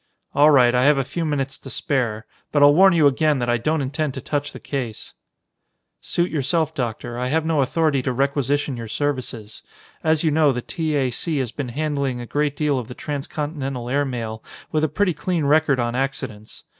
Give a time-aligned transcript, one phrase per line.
[0.33, 0.73] "All right.
[0.73, 3.83] I have a few minutes to spare, but I'll warn you again that I don't
[3.83, 5.13] intend to touch the case."
[6.01, 7.19] "Suit yourself, Doctor.
[7.19, 9.61] I have no authority to requisition your services.
[10.03, 10.95] As you know, the T.
[10.95, 11.11] A.
[11.11, 11.37] C.
[11.37, 15.45] has been handling a great deal of the transcontinental air mail with a pretty clean
[15.45, 16.63] record on accidents.